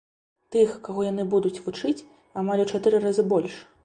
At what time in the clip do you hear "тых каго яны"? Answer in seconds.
0.53-1.25